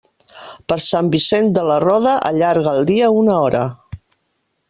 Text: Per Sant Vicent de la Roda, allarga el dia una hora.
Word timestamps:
Per 0.71 0.77
Sant 0.85 1.11
Vicent 1.15 1.51
de 1.57 1.65
la 1.67 1.75
Roda, 1.83 2.15
allarga 2.31 2.75
el 2.79 2.91
dia 2.93 3.13
una 3.21 3.39
hora. 3.45 3.65